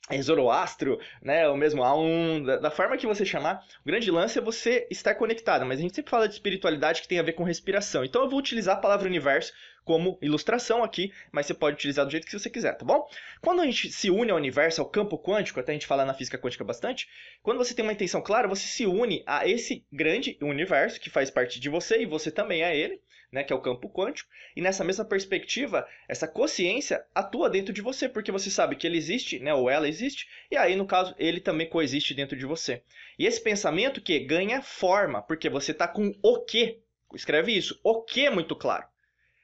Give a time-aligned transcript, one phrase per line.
[0.09, 4.37] é Zoroastro, né, ou mesmo Aum, da, da, forma que você chamar, o grande lance
[4.37, 7.33] é você estar conectado, mas a gente sempre fala de espiritualidade que tem a ver
[7.33, 8.03] com respiração.
[8.03, 12.11] Então eu vou utilizar a palavra universo como ilustração aqui, mas você pode utilizar do
[12.11, 13.07] jeito que você quiser, tá bom?
[13.41, 16.13] Quando a gente se une ao universo, ao campo quântico, até a gente fala na
[16.13, 17.07] física quântica bastante,
[17.41, 21.29] quando você tem uma intenção clara, você se une a esse grande universo que faz
[21.29, 24.61] parte de você e você também é ele né, que é o campo quântico, e
[24.61, 29.39] nessa mesma perspectiva, essa consciência atua dentro de você, porque você sabe que ele existe,
[29.39, 32.83] né, ou ela existe, e aí, no caso, ele também coexiste dentro de você.
[33.17, 36.79] E esse pensamento que ganha forma, porque você está com o que,
[37.15, 38.85] escreve isso, o que muito claro.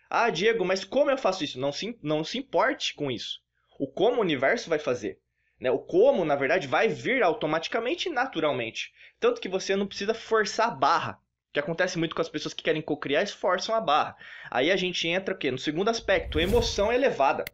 [0.09, 1.59] Ah, Diego, mas como eu faço isso?
[1.59, 3.39] Não se, não se importe com isso.
[3.79, 5.19] O como o universo vai fazer.
[5.59, 5.71] Né?
[5.71, 8.91] O como, na verdade, vai vir automaticamente e naturalmente.
[9.19, 11.19] Tanto que você não precisa forçar a barra
[11.57, 14.15] que acontece muito com as pessoas que querem cocriar, esforçam a barra.
[14.51, 15.49] Aí a gente entra o quê?
[15.49, 17.45] No segundo aspecto, emoção elevada,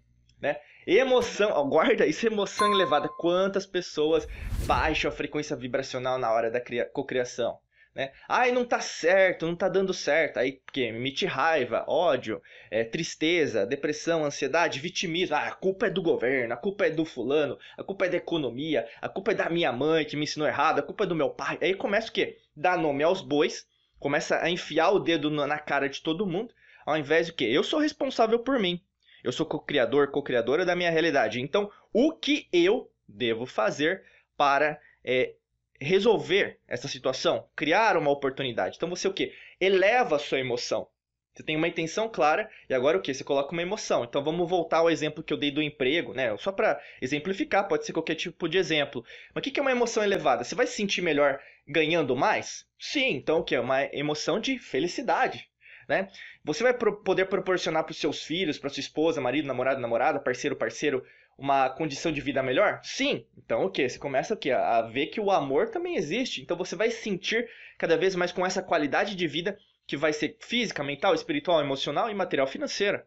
[0.41, 0.59] né?
[0.85, 3.07] Emoção, guarda isso, emoção elevada.
[3.07, 4.27] Quantas pessoas
[4.65, 6.61] baixam a frequência vibracional na hora da
[6.91, 7.57] cocriação?
[7.95, 8.11] Né?
[8.27, 10.37] Ai, não tá certo, não tá dando certo.
[10.37, 15.35] Aí, que emite raiva, ódio, é, tristeza, depressão, ansiedade, vitimismo.
[15.35, 18.17] Ah, a culpa é do governo, a culpa é do fulano, a culpa é da
[18.17, 21.15] economia, a culpa é da minha mãe que me ensinou errado, a culpa é do
[21.15, 21.57] meu pai.
[21.61, 22.37] Aí começa o quê?
[22.55, 23.67] Dar nome aos bois,
[23.99, 26.53] começa a enfiar o dedo na cara de todo mundo,
[26.85, 28.81] ao invés de que eu sou responsável por mim.
[29.23, 31.39] Eu sou co-criador, co-criadora da minha realidade.
[31.39, 34.03] Então, o que eu devo fazer
[34.35, 35.35] para é,
[35.83, 37.47] resolver essa situação?
[37.55, 38.77] Criar uma oportunidade.
[38.77, 39.33] Então, você o que?
[39.59, 40.87] Eleva a sua emoção.
[41.33, 43.11] Você tem uma intenção clara e agora o que?
[43.11, 44.03] Você coloca uma emoção.
[44.03, 46.35] Então vamos voltar ao exemplo que eu dei do emprego, né?
[46.37, 49.03] Só para exemplificar, pode ser qualquer tipo de exemplo.
[49.33, 50.43] Mas o que é uma emoção elevada?
[50.43, 52.67] Você vai se sentir melhor ganhando mais?
[52.77, 53.55] Sim, então o que?
[53.55, 55.49] É uma emoção de felicidade.
[55.89, 56.07] Né?
[56.45, 60.19] Você vai pro poder proporcionar para os seus filhos, para sua esposa, marido, namorado, namorada,
[60.19, 61.03] parceiro, parceiro,
[61.37, 62.79] uma condição de vida melhor?
[62.83, 63.25] Sim.
[63.37, 63.87] Então o que?
[63.87, 64.51] Você começa o que?
[64.51, 66.41] A ver que o amor também existe.
[66.41, 70.37] Então você vai sentir cada vez mais com essa qualidade de vida que vai ser
[70.39, 73.05] física, mental, espiritual, emocional e material financeira.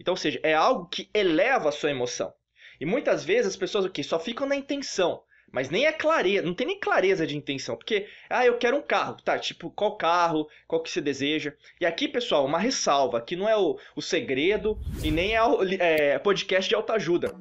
[0.00, 2.32] Então, ou seja, é algo que eleva a sua emoção.
[2.80, 5.22] E muitas vezes as pessoas o que só ficam na intenção,
[5.52, 8.82] mas nem é clareza, não tem nem clareza de intenção, porque ah, eu quero um
[8.82, 9.38] carro, tá?
[9.38, 11.54] Tipo, qual carro, qual que você deseja?
[11.80, 15.62] E aqui, pessoal, uma ressalva, que não é o, o segredo e nem é, o,
[15.62, 17.32] é podcast de autoajuda.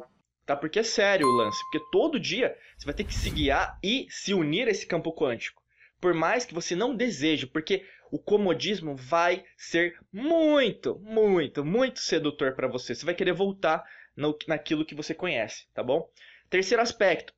[0.46, 0.56] Tá?
[0.56, 4.08] Porque é sério o lance, porque todo dia você vai ter que se guiar e
[4.10, 5.62] se unir a esse campo quântico.
[6.02, 12.54] Por mais que você não deseje, porque o comodismo vai ser muito, muito, muito sedutor
[12.54, 12.94] para você.
[12.94, 13.84] Você vai querer voltar
[14.16, 16.10] no, naquilo que você conhece, tá bom?
[16.50, 17.34] Terceiro aspecto,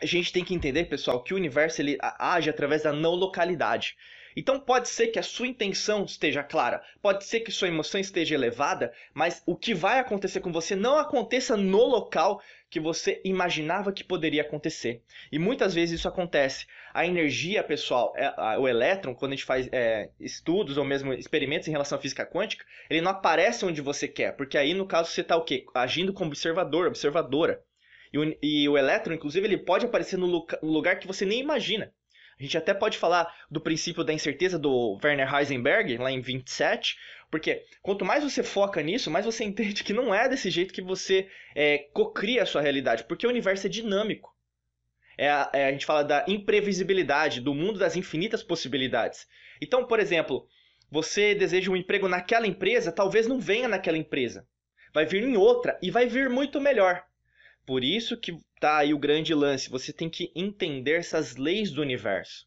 [0.00, 3.96] a gente tem que entender, pessoal, que o universo ele age através da não localidade.
[4.36, 8.34] Então pode ser que a sua intenção esteja clara, pode ser que sua emoção esteja
[8.34, 12.40] elevada, mas o que vai acontecer com você não aconteça no local
[12.70, 15.02] que você imaginava que poderia acontecer.
[15.32, 16.66] E muitas vezes isso acontece.
[16.94, 21.66] A energia, pessoal, é, o elétron, quando a gente faz é, estudos ou mesmo experimentos
[21.66, 25.10] em relação à física quântica, ele não aparece onde você quer, porque aí no caso
[25.10, 25.66] você está o quê?
[25.74, 27.60] Agindo como observador, observadora.
[28.12, 31.92] E o, e o elétron, inclusive, ele pode aparecer no lugar que você nem imagina.
[32.40, 36.96] A gente até pode falar do princípio da incerteza do Werner Heisenberg, lá em 27,
[37.30, 40.80] porque quanto mais você foca nisso, mais você entende que não é desse jeito que
[40.80, 44.34] você é, cocria a sua realidade, porque o universo é dinâmico.
[45.18, 49.28] É a, é, a gente fala da imprevisibilidade, do mundo das infinitas possibilidades.
[49.60, 50.48] Então, por exemplo,
[50.90, 54.48] você deseja um emprego naquela empresa, talvez não venha naquela empresa.
[54.94, 57.04] Vai vir em outra e vai vir muito melhor.
[57.66, 59.70] Por isso que tá aí o grande lance.
[59.70, 62.46] Você tem que entender essas leis do universo.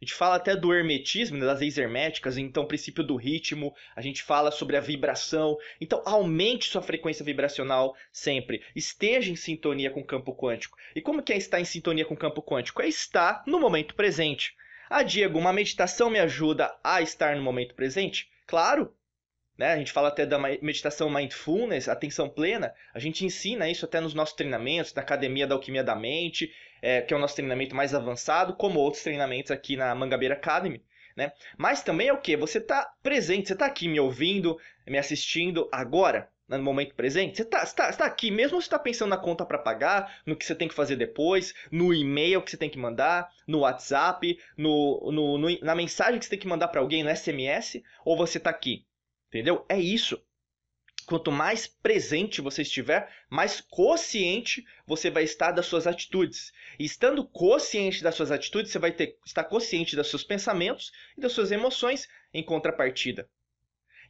[0.00, 3.72] A gente fala até do hermetismo, né, das leis herméticas, então o princípio do ritmo,
[3.94, 5.56] a gente fala sobre a vibração.
[5.80, 8.64] Então aumente sua frequência vibracional sempre.
[8.74, 10.76] Esteja em sintonia com o campo quântico.
[10.96, 12.82] E como que é estar em sintonia com o campo quântico?
[12.82, 14.56] É estar no momento presente.
[14.90, 18.28] Ah, Diego, uma meditação me ajuda a estar no momento presente?
[18.44, 18.92] Claro,
[19.56, 19.72] né?
[19.72, 22.74] A gente fala até da meditação mindfulness, atenção plena.
[22.94, 27.02] A gente ensina isso até nos nossos treinamentos, na Academia da Alquimia da Mente, é,
[27.02, 30.82] que é o nosso treinamento mais avançado, como outros treinamentos aqui na Mangabeira Academy.
[31.14, 31.32] Né?
[31.58, 32.36] Mas também é o que?
[32.36, 37.36] Você está presente, você está aqui me ouvindo, me assistindo agora, né, no momento presente.
[37.36, 40.46] Você está tá, tá aqui, mesmo você está pensando na conta para pagar, no que
[40.46, 45.10] você tem que fazer depois, no e-mail que você tem que mandar, no WhatsApp, no,
[45.12, 48.38] no, no na mensagem que você tem que mandar para alguém, no SMS, ou você
[48.38, 48.86] está aqui
[49.32, 49.64] Entendeu?
[49.66, 50.22] É isso.
[51.06, 56.52] Quanto mais presente você estiver, mais consciente você vai estar das suas atitudes.
[56.78, 61.20] E estando consciente das suas atitudes, você vai ter, estar consciente dos seus pensamentos e
[61.22, 63.26] das suas emoções em contrapartida.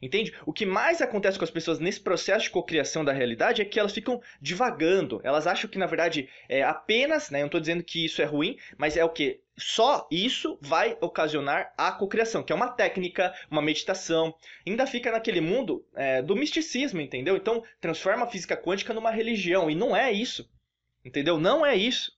[0.03, 0.33] Entende?
[0.45, 3.79] O que mais acontece com as pessoas nesse processo de cocriação da realidade é que
[3.79, 5.21] elas ficam divagando.
[5.23, 7.39] Elas acham que, na verdade, é apenas, né?
[7.39, 9.39] Eu não estou dizendo que isso é ruim, mas é o que?
[9.57, 14.35] Só isso vai ocasionar a cocriação, que é uma técnica, uma meditação.
[14.67, 17.37] Ainda fica naquele mundo é, do misticismo, entendeu?
[17.37, 19.69] Então transforma a física quântica numa religião.
[19.71, 20.49] E não é isso.
[21.05, 21.39] Entendeu?
[21.39, 22.11] Não é isso.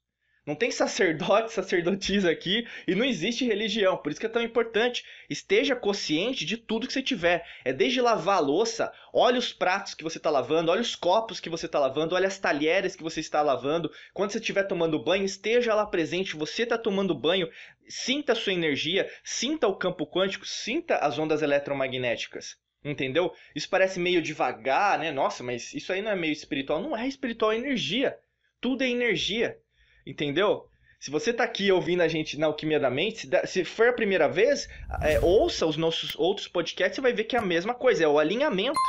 [0.46, 3.98] Não tem sacerdote, sacerdotisa aqui e não existe religião.
[3.98, 5.04] Por isso que é tão importante.
[5.28, 7.48] Esteja consciente de tudo que você tiver.
[7.64, 11.40] É desde lavar a louça, olha os pratos que você está lavando, olha os copos
[11.40, 13.92] que você está lavando, olha as talheres que você está lavando.
[14.14, 16.36] Quando você estiver tomando banho, esteja lá presente.
[16.36, 17.50] Você está tomando banho,
[17.88, 22.56] sinta a sua energia, sinta o campo quântico, sinta as ondas eletromagnéticas.
[22.84, 23.34] Entendeu?
[23.56, 25.12] Isso parece meio devagar, né?
[25.12, 26.80] Nossa, mas isso aí não é meio espiritual.
[26.80, 28.16] Não é espiritual, é energia.
[28.62, 29.60] Tudo é energia.
[30.06, 30.69] Entendeu?
[31.00, 34.28] Se você está aqui ouvindo a gente na Alquimia da Mente, se for a primeira
[34.28, 34.68] vez,
[35.02, 38.07] é, ouça os nossos outros podcasts e vai ver que é a mesma coisa, é
[38.07, 38.80] o alinhamento.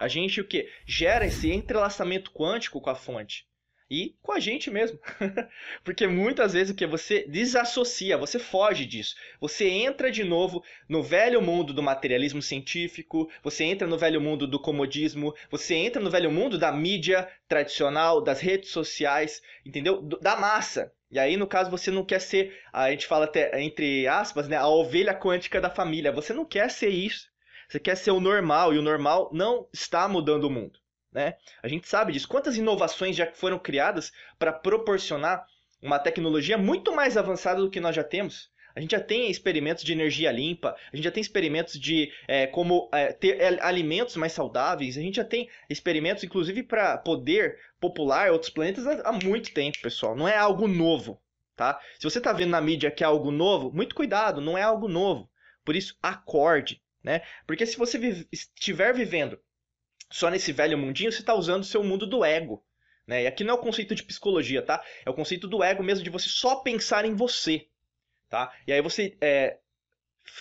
[0.00, 0.68] A gente o que?
[0.86, 3.47] Gera esse entrelaçamento quântico com a fonte.
[3.90, 4.98] E com a gente mesmo.
[5.82, 6.86] Porque muitas vezes o que?
[6.86, 9.14] Você desassocia, você foge disso.
[9.40, 14.46] Você entra de novo no velho mundo do materialismo científico, você entra no velho mundo
[14.46, 20.02] do comodismo, você entra no velho mundo da mídia tradicional, das redes sociais, entendeu?
[20.02, 20.92] Da massa.
[21.10, 24.56] E aí, no caso, você não quer ser, a gente fala até entre aspas, né,
[24.56, 26.12] a ovelha quântica da família.
[26.12, 27.28] Você não quer ser isso.
[27.66, 30.78] Você quer ser o normal, e o normal não está mudando o mundo.
[31.18, 31.34] Né?
[31.60, 32.28] A gente sabe disso.
[32.28, 35.44] Quantas inovações já foram criadas para proporcionar
[35.82, 38.52] uma tecnologia muito mais avançada do que nós já temos?
[38.72, 42.46] A gente já tem experimentos de energia limpa, a gente já tem experimentos de é,
[42.46, 47.58] como é, ter é, alimentos mais saudáveis, a gente já tem experimentos, inclusive, para poder
[47.80, 50.14] popular outros planetas há, muito tempo, pessoal.
[50.14, 51.20] Não é algo novo,
[51.56, 51.80] tá?
[51.98, 54.86] Se você está vendo na mídia que é algo novo, muito cuidado, não é algo
[54.86, 55.28] novo.
[55.64, 57.22] Por isso, acorde, né?
[57.44, 57.98] Porque se você
[58.30, 59.40] estiver vivendo
[60.10, 62.64] só nesse velho mundinho, você está usando o seu mundo do ego.
[63.06, 63.22] Né?
[63.22, 64.84] E aqui não é o conceito de psicologia, tá?
[65.04, 67.66] É o conceito do ego mesmo, de você só pensar em você.
[68.28, 68.52] Tá?
[68.66, 69.58] E aí você é,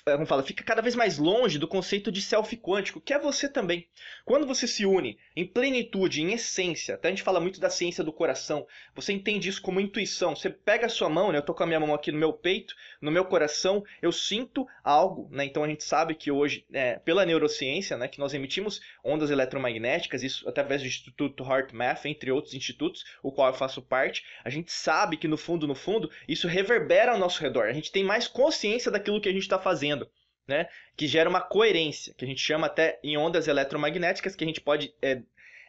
[0.04, 3.50] como fala, fica cada vez mais longe do conceito de self quântico, que é você
[3.50, 3.88] também.
[4.26, 8.04] Quando você se une em plenitude, em essência, até a gente fala muito da ciência
[8.04, 8.66] do coração,
[8.96, 10.36] você entende isso como intuição.
[10.36, 11.40] Você pega a sua mão, né?
[11.40, 14.68] Eu tô com a minha mão aqui no meu peito, no meu coração, eu sinto
[14.84, 15.46] algo, né?
[15.46, 20.24] Então a gente sabe que hoje, é, pela neurociência, né, que nós emitimos ondas eletromagnéticas,
[20.24, 24.72] isso através do Instituto HeartMath, entre outros institutos, o qual eu faço parte, a gente
[24.72, 27.68] sabe que no fundo, no fundo, isso reverbera ao nosso redor.
[27.68, 30.10] A gente tem mais consciência daquilo que a gente está fazendo fazendo,
[30.48, 30.68] né?
[30.96, 34.62] Que gera uma coerência, que a gente chama até em ondas eletromagnéticas, que a gente
[34.62, 35.22] pode é,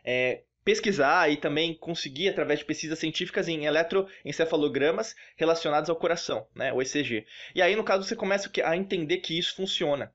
[0.04, 6.72] é, pesquisar e também conseguir, através de pesquisas científicas, em eletroencefalogramas relacionados ao coração, né,
[6.72, 7.26] o ECG.
[7.54, 10.12] E aí, no caso, você começa a entender que isso funciona.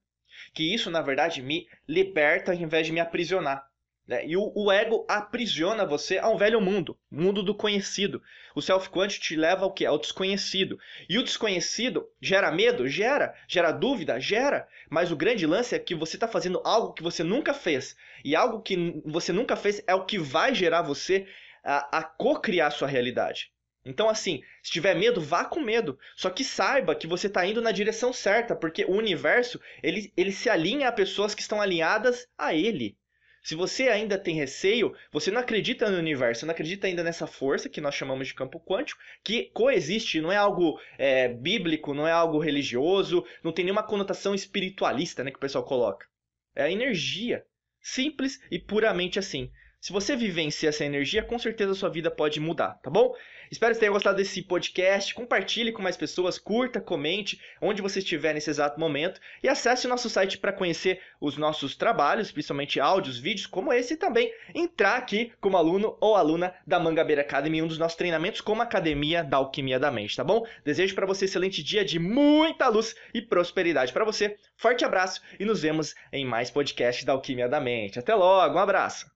[0.54, 3.68] Que isso, na verdade, me liberta ao invés de me aprisionar.
[4.08, 4.26] Né?
[4.26, 8.22] E o, o, ego aprisiona você a um velho mundo, mundo do conhecido.
[8.54, 9.86] O self-quant te leva ao que?
[9.86, 10.78] Ao desconhecido.
[11.08, 12.88] E o desconhecido gera medo?
[12.88, 13.34] Gera.
[13.48, 14.20] Gera dúvida?
[14.20, 14.68] Gera.
[14.90, 17.96] Mas o grande lance é que você está fazendo algo que você nunca fez.
[18.26, 21.26] E algo que você nunca fez é o que vai gerar você
[21.64, 23.54] a, a co-criar sua realidade.
[23.86, 25.98] Então, assim, se tiver medo, vá com medo.
[26.16, 30.32] Só que saiba que você está indo na direção certa, porque o universo ele, ele
[30.32, 32.98] se alinha a pessoas que estão alinhadas a ele.
[33.44, 37.68] Se você ainda tem receio, você não acredita no universo, não acredita ainda nessa força
[37.68, 42.12] que nós chamamos de campo quântico, que coexiste, não é algo é, bíblico, não é
[42.14, 46.08] algo religioso, não tem nenhuma conotação espiritualista né, que o pessoal coloca.
[46.56, 47.46] É a energia.
[47.82, 49.52] Simples e puramente assim.
[49.84, 53.14] Se você vivencia essa energia, com certeza sua vida pode mudar, tá bom?
[53.52, 55.14] Espero que você tenha gostado desse podcast.
[55.14, 59.90] Compartilhe com mais pessoas, curta, comente onde você estiver nesse exato momento e acesse o
[59.90, 64.96] nosso site para conhecer os nossos trabalhos, principalmente áudios, vídeos como esse e também entrar
[64.96, 69.36] aqui como aluno ou aluna da Mangabeira Academy, um dos nossos treinamentos como Academia da
[69.36, 70.46] Alquimia da Mente, tá bom?
[70.64, 74.38] Desejo para você um excelente dia de muita luz e prosperidade para você.
[74.56, 78.00] Forte abraço e nos vemos em mais podcasts da Alquimia da Mente.
[78.00, 79.13] Até logo, um abraço.